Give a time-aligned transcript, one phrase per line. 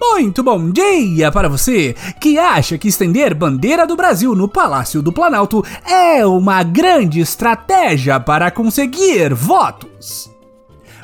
[0.00, 5.12] Muito bom dia para você que acha que estender bandeira do Brasil no Palácio do
[5.12, 10.30] Planalto é uma grande estratégia para conseguir votos.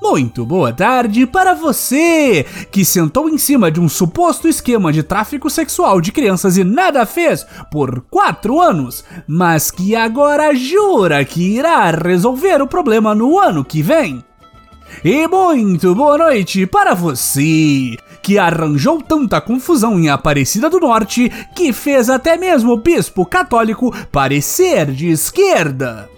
[0.00, 5.50] Muito boa tarde para você que sentou em cima de um suposto esquema de tráfico
[5.50, 11.90] sexual de crianças e nada fez por quatro anos, mas que agora jura que irá
[11.90, 14.24] resolver o problema no ano que vem.
[15.04, 17.96] E muito boa noite para você
[18.28, 23.90] que arranjou tanta confusão em Aparecida do Norte que fez até mesmo o bispo católico
[24.12, 26.10] parecer de esquerda.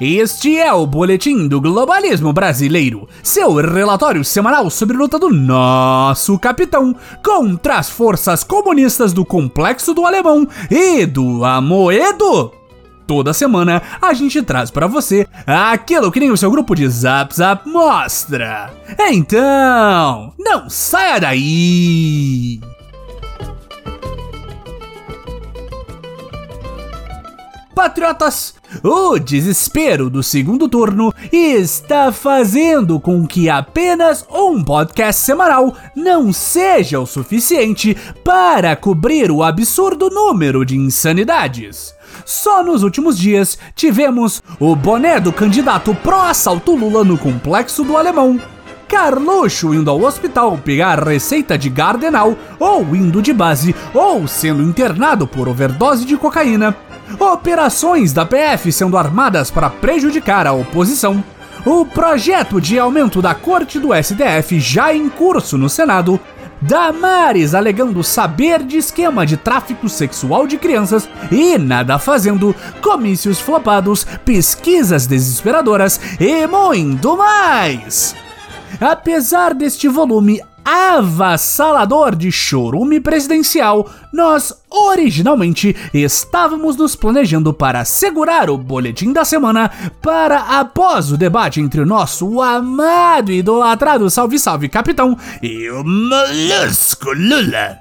[0.00, 6.38] Este é o Boletim do Globalismo Brasileiro, seu relatório semanal sobre a luta do nosso
[6.38, 12.59] capitão contra as forças comunistas do Complexo do Alemão e do Amoedo.
[13.10, 17.34] Toda semana a gente traz para você aquilo que nem o seu grupo de Zap
[17.34, 18.72] Zap mostra.
[19.10, 22.60] Então, não saia daí!
[27.74, 36.32] Patriotas, o desespero do segundo turno está fazendo com que apenas um podcast semanal não
[36.32, 41.98] seja o suficiente para cobrir o absurdo número de insanidades.
[42.30, 48.40] Só nos últimos dias tivemos o boné do candidato pró-assalto Lula no complexo do Alemão.
[48.86, 55.26] Carluxo indo ao hospital pegar receita de Gardenal, ou indo de base, ou sendo internado
[55.26, 56.76] por overdose de cocaína.
[57.18, 61.24] Operações da PF sendo armadas para prejudicar a oposição,
[61.66, 66.18] o projeto de aumento da corte do STF já em curso no Senado,
[66.60, 74.04] Damares alegando saber de esquema de tráfico sexual de crianças e nada fazendo, comícios flopados,
[74.24, 78.14] pesquisas desesperadoras e muito mais.
[78.78, 88.56] Apesar deste volume avassalador de chorume presidencial, nós originalmente estávamos nos planejando para segurar o
[88.56, 94.68] boletim da semana para após o debate entre o nosso amado e idolatrado Salve Salve
[94.68, 97.78] Capitão e o Molusco Lula.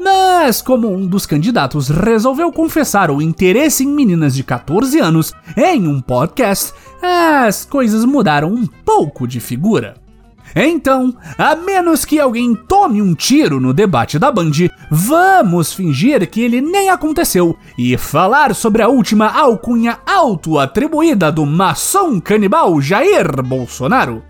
[0.00, 5.86] Mas, como um dos candidatos resolveu confessar o interesse em meninas de 14 anos em
[5.86, 10.01] um podcast, as coisas mudaram um pouco de figura.
[10.54, 14.52] Então, a menos que alguém tome um tiro no debate da Band,
[14.90, 22.20] vamos fingir que ele nem aconteceu e falar sobre a última alcunha auto-atribuída do maçom
[22.20, 24.22] canibal Jair Bolsonaro.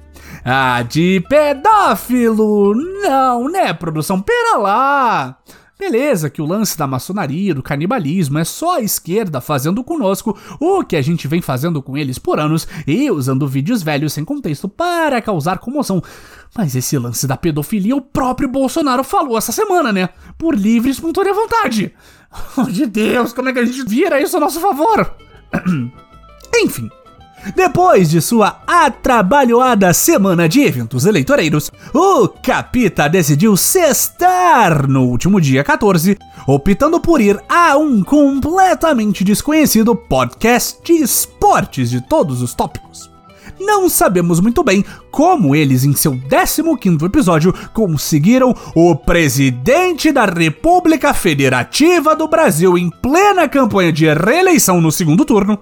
[0.44, 2.74] Ah, de pedófilo!
[2.74, 4.20] Não, né, produção?
[4.20, 5.36] Pera lá!
[5.78, 10.84] Beleza, que o lance da maçonaria, do canibalismo, é só a esquerda fazendo conosco o
[10.84, 14.68] que a gente vem fazendo com eles por anos e usando vídeos velhos sem contexto
[14.68, 16.02] para causar comoção.
[16.56, 20.10] Mas esse lance da pedofilia o próprio Bolsonaro falou essa semana, né?
[20.38, 21.92] Por livre e espontânea vontade.
[22.56, 25.14] Oh, de Deus, como é que a gente vira isso a nosso favor?
[26.54, 26.88] Enfim.
[27.56, 35.64] Depois de sua atrabalhoada semana de eventos eleitoreiros, o Capita decidiu cestar no último dia
[35.64, 36.16] 14,
[36.46, 43.10] optando por ir a um completamente desconhecido podcast de esportes de todos os tópicos.
[43.58, 51.12] Não sabemos muito bem como eles, em seu 15 episódio, conseguiram o presidente da República
[51.12, 55.58] Federativa do Brasil em plena campanha de reeleição no segundo turno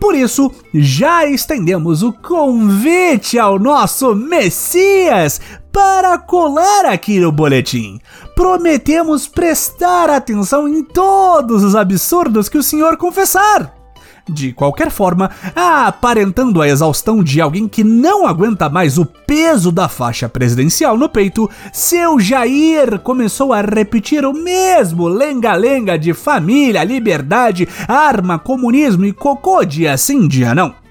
[0.00, 5.40] por isso, já estendemos o convite ao nosso Messias
[5.72, 8.00] para colar aqui no boletim.
[8.34, 13.75] Prometemos prestar atenção em todos os absurdos que o senhor confessar.
[14.28, 19.88] De qualquer forma, aparentando a exaustão de alguém que não aguenta mais o peso da
[19.88, 27.68] faixa presidencial no peito, seu Jair começou a repetir o mesmo lenga-lenga de família, liberdade,
[27.86, 30.85] arma, comunismo e cocô dia sim dia não.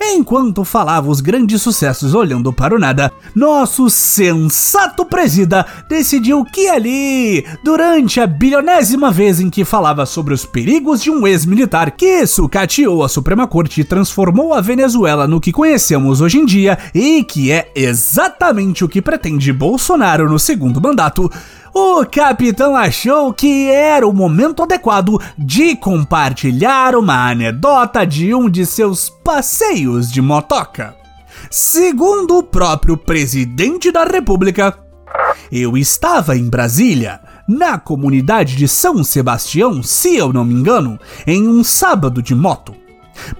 [0.00, 7.44] Enquanto falava os grandes sucessos olhando para o nada, nosso sensato presida decidiu que ali,
[7.64, 13.02] durante a bilionésima vez em que falava sobre os perigos de um ex-militar que sucateou
[13.02, 17.50] a Suprema Corte e transformou a Venezuela no que conhecemos hoje em dia e que
[17.50, 21.30] é exatamente o que pretende Bolsonaro no segundo mandato,
[21.72, 28.66] o capitão achou que era o momento adequado de compartilhar uma anedota de um de
[28.66, 30.96] seus passeios de motoca.
[31.50, 34.78] Segundo o próprio presidente da República,
[35.50, 41.48] eu estava em Brasília, na comunidade de São Sebastião, se eu não me engano, em
[41.48, 42.74] um sábado de moto.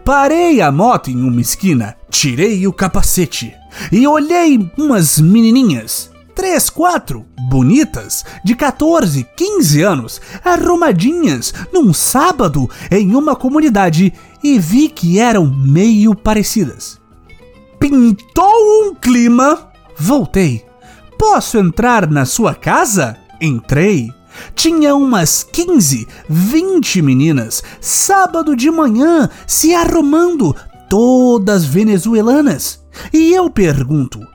[0.05, 3.55] Parei a moto em uma esquina, tirei o capacete
[3.91, 6.10] e olhei umas menininhas
[6.41, 14.11] três, quatro, bonitas, de 14, 15 anos, arrumadinhas, num sábado, em uma comunidade
[14.43, 16.99] e vi que eram meio parecidas.
[17.79, 20.65] Pintou um clima, voltei.
[21.19, 23.19] Posso entrar na sua casa?
[23.39, 24.09] Entrei.
[24.55, 30.57] Tinha umas 15, 20 meninas, sábado de manhã, se arrumando,
[30.89, 32.83] todas venezuelanas.
[33.13, 34.27] E eu pergunto: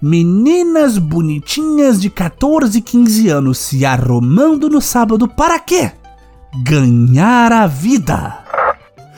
[0.00, 5.92] meninas bonitinhas de 14, 15 anos se arrumando no sábado para quê?
[6.62, 8.43] Ganhar a vida.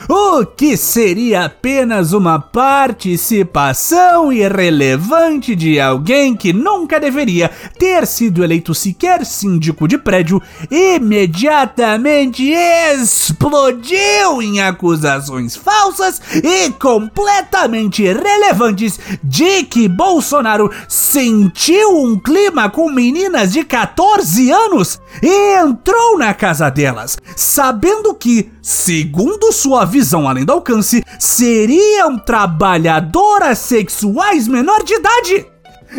[0.09, 8.73] O que seria apenas uma participação irrelevante de alguém que nunca deveria ter sido eleito
[8.73, 20.71] sequer síndico de prédio, imediatamente explodiu em acusações falsas e completamente irrelevantes de que Bolsonaro
[20.87, 28.49] sentiu um clima com meninas de 14 anos e entrou na casa delas, sabendo que,
[28.61, 35.47] segundo sua visão além do alcance, seriam trabalhadoras sexuais menor de idade.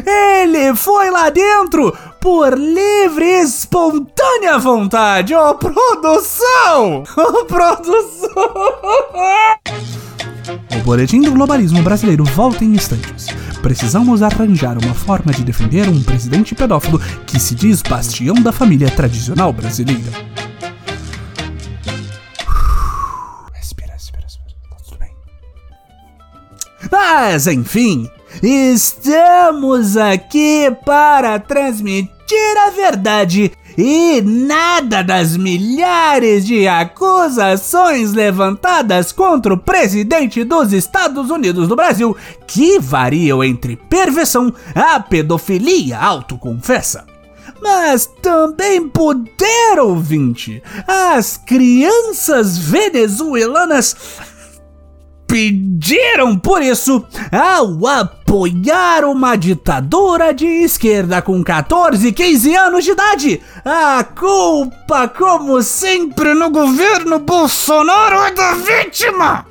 [0.06, 5.35] Ele foi lá dentro por livre e espontânea vontade.
[5.35, 7.03] Ô, oh, produção!
[7.17, 8.29] Ô, oh, produção!
[10.77, 13.27] O boletim do globalismo brasileiro volta em instantes.
[13.61, 18.89] Precisamos arranjar uma forma de defender um presidente pedófilo que se diz bastião da família
[18.91, 20.12] tradicional brasileira.
[26.90, 28.08] Mas, enfim,
[28.43, 39.58] estamos aqui para transmitir a verdade e nada das milhares de acusações levantadas contra o
[39.58, 47.06] presidente dos Estados Unidos do Brasil, que variam entre perversão a pedofilia autoconfessa.
[47.62, 53.96] Mas também poder, ouvinte, as crianças venezuelanas
[55.38, 63.40] pediram por isso ao apoiar uma ditadura de esquerda com 14, 15 anos de idade.
[63.64, 69.46] A culpa, como sempre, no governo Bolsonaro é da vítima.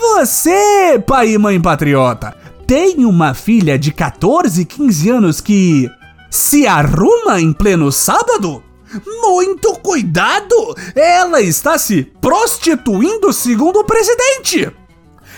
[0.00, 5.90] Você, pai e mãe patriota, tem uma filha de 14, 15 anos que
[6.30, 8.62] se arruma em pleno sábado?
[9.04, 10.54] Muito cuidado!
[10.94, 14.72] Ela está se prostituindo segundo o presidente!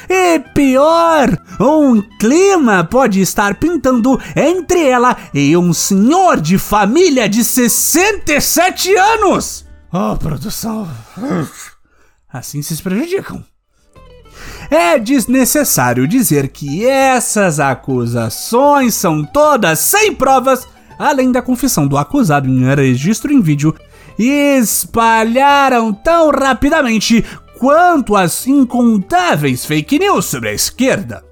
[0.09, 7.45] E pior, um clima pode estar pintando entre ela e um senhor de família de
[7.45, 9.67] 67 anos!
[9.93, 10.89] Oh, produção!
[12.33, 13.45] Assim se prejudicam.
[14.71, 20.67] É desnecessário dizer que essas acusações são todas sem provas
[20.99, 23.75] além da confissão do acusado em registro em vídeo,
[24.19, 27.25] espalharam tão rapidamente
[27.59, 31.25] quanto as incontáveis fake news sobre a esquerda.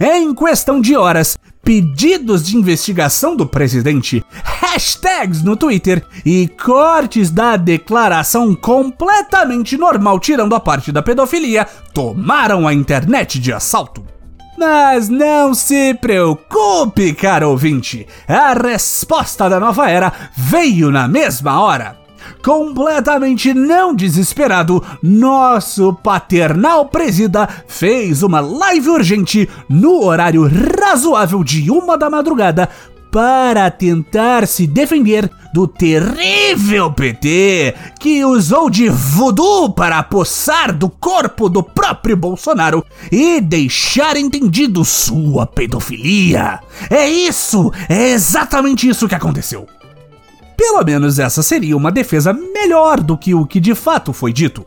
[0.00, 7.56] Em questão de horas, pedidos de investigação do presidente, hashtags no Twitter e cortes da
[7.56, 14.13] declaração completamente normal, tirando a parte da pedofilia, tomaram a internet de assalto.
[14.66, 21.98] Mas não se preocupe, caro ouvinte, a resposta da nova era veio na mesma hora.
[22.42, 30.50] Completamente não desesperado, nosso paternal presida fez uma live urgente no horário
[30.82, 32.66] razoável de uma da madrugada
[33.14, 41.48] para tentar se defender do terrível PT que usou de voodoo para apossar do corpo
[41.48, 46.58] do próprio Bolsonaro e deixar entendido sua pedofilia.
[46.90, 49.64] É isso, é exatamente isso que aconteceu.
[50.56, 54.66] Pelo menos essa seria uma defesa melhor do que o que de fato foi dito.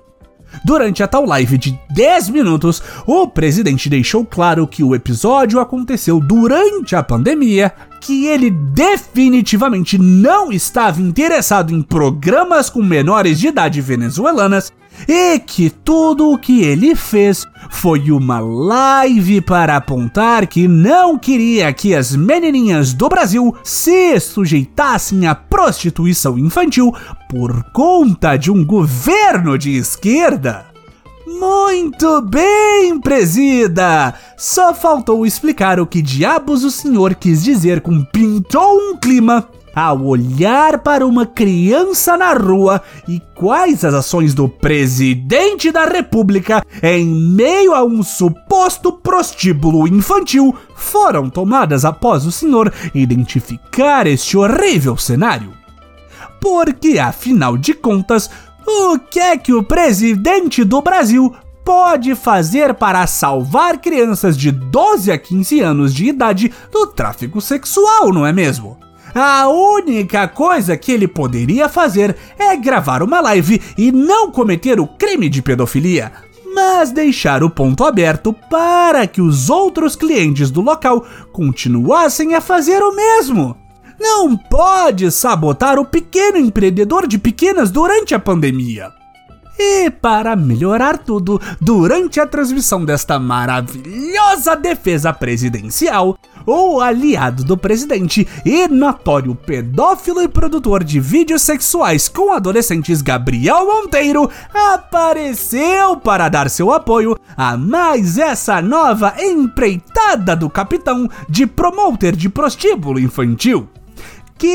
[0.63, 6.19] Durante a tal live de 10 minutos, o presidente deixou claro que o episódio aconteceu
[6.19, 13.81] durante a pandemia, que ele definitivamente não estava interessado em programas com menores de idade
[13.81, 14.71] venezuelanas
[15.07, 21.73] e que tudo o que ele fez foi uma live para apontar que não queria
[21.73, 26.93] que as menininhas do Brasil se sujeitassem à prostituição infantil
[27.29, 30.65] por conta de um governo de esquerda.
[31.27, 34.13] Muito bem, presida!
[34.37, 39.47] Só faltou explicar o que diabos o senhor quis dizer com pintou um clima
[39.77, 46.65] ao olhar para uma criança na rua e quais as ações do presidente da República
[46.81, 54.97] em meio a um suposto prostíbulo infantil foram tomadas após o senhor identificar este horrível
[54.97, 55.53] cenário.
[56.41, 58.31] Porque, afinal de contas,
[58.65, 65.11] o que é que o presidente do Brasil pode fazer para salvar crianças de 12
[65.11, 68.86] a 15 anos de idade do tráfico sexual, não é mesmo?
[69.19, 74.85] A única coisa que ele poderia fazer é gravar uma live e não cometer o
[74.85, 76.11] crime de pedofilia,
[76.53, 82.83] mas deixar o ponto aberto para que os outros clientes do local continuassem a fazer
[82.83, 83.57] o mesmo.
[83.99, 88.96] Não pode sabotar o pequeno empreendedor de pequenas durante a pandemia.
[89.59, 98.27] E para melhorar tudo, durante a transmissão desta maravilhosa defesa presidencial, o aliado do presidente
[98.45, 106.49] e notório pedófilo e produtor de vídeos sexuais com adolescentes Gabriel Monteiro apareceu para dar
[106.49, 113.67] seu apoio a mais essa nova empreitada do capitão de promoter de prostíbulo infantil.
[114.37, 114.47] Que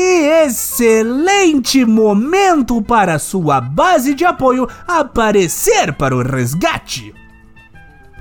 [0.45, 7.13] excelente momento para sua base de apoio aparecer para o resgate!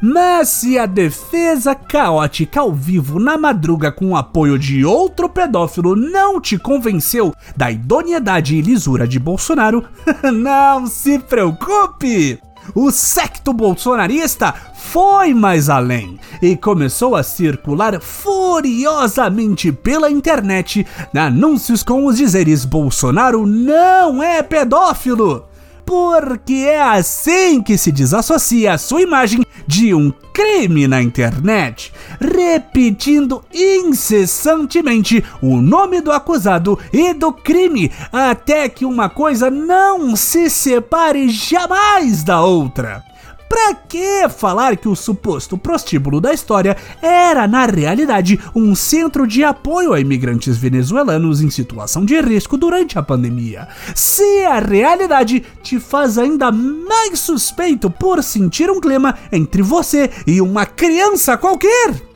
[0.04, 5.94] Mas se a defesa caótica ao vivo na madruga com o apoio de outro pedófilo
[5.94, 9.84] não te convenceu da idoneidade e lisura de Bolsonaro,
[10.34, 12.40] não se preocupe!
[12.74, 22.06] O secto bolsonarista foi mais além e começou a circular furiosamente pela internet anúncios com
[22.06, 25.46] os dizeres Bolsonaro não é pedófilo
[25.84, 33.44] porque é assim que se desassocia a sua imagem de um crime na internet, repetindo
[33.52, 41.28] incessantemente o nome do acusado e do crime, até que uma coisa não se separe
[41.28, 43.11] jamais da outra.
[43.52, 49.44] Pra que falar que o suposto prostíbulo da história era, na realidade, um centro de
[49.44, 53.68] apoio a imigrantes venezuelanos em situação de risco durante a pandemia?
[53.94, 60.40] Se a realidade te faz ainda mais suspeito por sentir um clima entre você e
[60.40, 62.11] uma criança qualquer?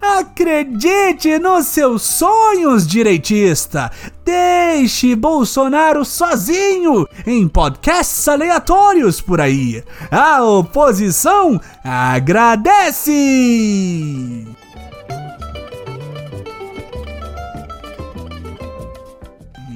[0.00, 3.90] Acredite nos seus sonhos, direitista!
[4.24, 9.84] Deixe Bolsonaro sozinho em podcasts aleatórios por aí.
[10.10, 13.10] A oposição agradece!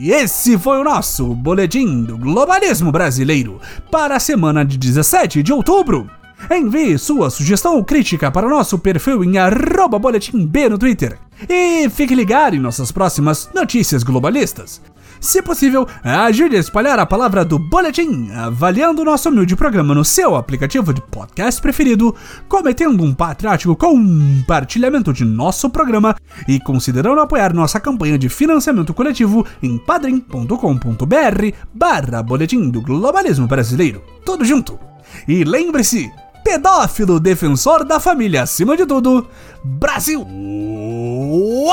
[0.00, 5.52] E esse foi o nosso Boletim do Globalismo Brasileiro para a semana de 17 de
[5.52, 6.10] outubro.
[6.56, 11.18] Envie sua sugestão ou crítica para o nosso perfil em arroba boletim B no Twitter.
[11.48, 14.80] E fique ligado em nossas próximas notícias globalistas.
[15.20, 20.04] Se possível, ajude a espalhar a palavra do Boletim, avaliando o nosso humilde programa no
[20.04, 22.14] seu aplicativo de podcast preferido,
[22.46, 26.14] cometendo um patriótico compartilhamento de nosso programa
[26.46, 34.02] e considerando apoiar nossa campanha de financiamento coletivo em padrim.com.br barra Boletim do Globalismo Brasileiro.
[34.26, 34.78] Tudo junto!
[35.26, 36.12] E lembre-se,
[36.44, 39.26] pedófilo defensor da família acima de tudo,
[39.64, 40.24] Brasil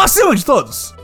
[0.01, 1.00] acima de todos!